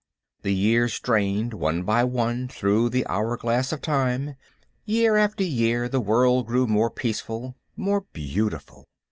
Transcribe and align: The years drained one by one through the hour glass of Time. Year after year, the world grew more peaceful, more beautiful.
The 0.41 0.51
years 0.55 0.99
drained 0.99 1.53
one 1.53 1.83
by 1.83 2.03
one 2.03 2.47
through 2.47 2.89
the 2.89 3.05
hour 3.05 3.37
glass 3.37 3.71
of 3.71 3.83
Time. 3.83 4.33
Year 4.83 5.15
after 5.15 5.43
year, 5.43 5.87
the 5.87 6.01
world 6.01 6.47
grew 6.47 6.65
more 6.65 6.89
peaceful, 6.89 7.55
more 7.77 8.01
beautiful. 8.11 8.87